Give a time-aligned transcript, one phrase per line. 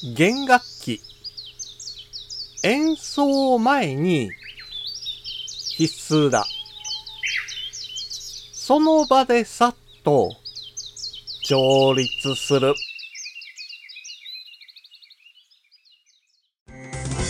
[0.00, 1.00] 弦楽器。
[2.62, 4.30] 演奏前に
[5.76, 6.44] 必須だ。
[8.52, 10.30] その場でさっと
[11.44, 12.74] 上立する。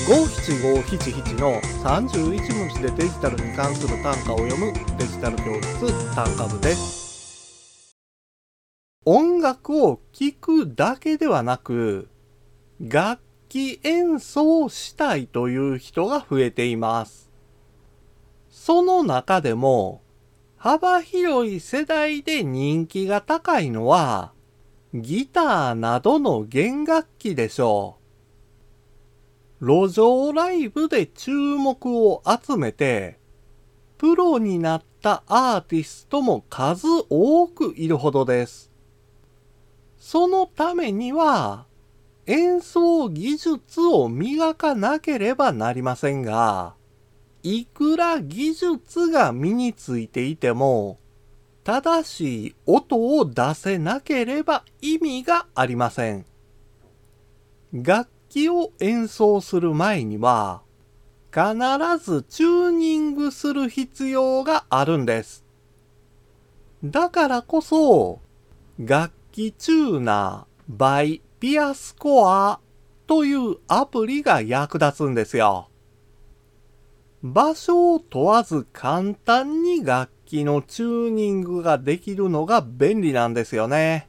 [0.07, 7.97] 五七五七七の31文字でデジタルに関する単価を読むデジタル教室単価部です。
[9.07, 12.11] 音楽を聴くだけではなく、
[12.81, 17.29] 楽器演奏したいという人が増えています。
[18.51, 20.01] その中でも、
[20.57, 24.33] 幅広い世代で人気が高いのは、
[24.95, 27.97] ギターなどの弦楽器でしょ
[29.61, 29.67] う。
[29.67, 33.19] 路上ライブで注目を集めて、
[33.97, 38.71] プロになったアーティストも数多くいるほどです。
[39.99, 41.67] そのためには、
[42.29, 46.75] 演奏技術を磨かなければなりませんが、
[47.43, 50.99] いくら技術が身についていても、
[51.65, 56.27] 正しい音を出せなければ意味がありません。
[57.73, 60.61] 楽器を演奏する前には、
[61.33, 61.45] 必
[62.05, 65.47] ずチューニングする必要があるんです。
[66.85, 68.21] だからこそ、
[68.79, 72.59] 楽器チューナー by ピアスコア
[73.07, 75.69] というアプリが役立つんですよ。
[77.23, 84.09] 場所を問わず簡単に楽器のチューニングができるのが便利なんですよね。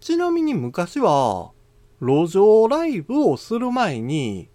[0.00, 1.52] ちなみに昔は、
[2.00, 4.48] 路上ライブをする前に、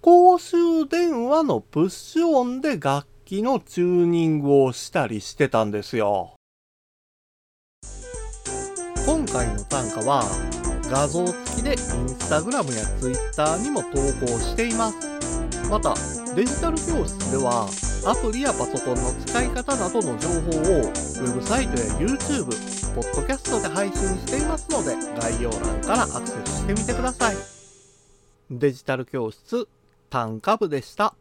[0.00, 6.34] 公衆電話のプッシュ音で楽器のチューニングをしたりしてたんですよ。
[9.34, 10.22] 今回の単価は
[10.88, 11.76] 画像付きでイン
[12.08, 13.88] スタグラムやツイッターにも投
[14.24, 14.96] 稿しています。
[15.68, 15.92] また、
[16.36, 17.68] デジタル教室では
[18.06, 22.44] アプリやパソコンの使い方などの情報をウェブサイトや YouTube、
[22.94, 27.36] ポッドキャストで配信していますので概要欄からアクセスしてみてください。
[28.52, 29.66] デジタル教室
[30.10, 31.16] 単価部でした。